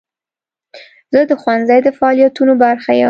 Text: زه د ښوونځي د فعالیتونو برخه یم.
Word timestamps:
زه 1.13 1.21
د 1.29 1.31
ښوونځي 1.41 1.79
د 1.85 1.87
فعالیتونو 1.97 2.53
برخه 2.63 2.91
یم. 2.93 2.99